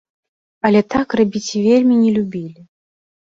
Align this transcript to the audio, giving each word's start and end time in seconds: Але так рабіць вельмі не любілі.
Але 0.69 0.81
так 0.93 1.07
рабіць 1.19 1.57
вельмі 1.67 1.95
не 2.03 2.09
любілі. 2.17 2.61